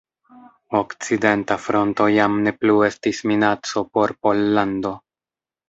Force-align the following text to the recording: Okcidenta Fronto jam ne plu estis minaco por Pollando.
Okcidenta 0.79 1.57
Fronto 1.65 2.09
jam 2.15 2.39
ne 2.49 2.55
plu 2.63 2.79
estis 2.89 3.21
minaco 3.33 3.87
por 3.93 4.17
Pollando. 4.25 4.97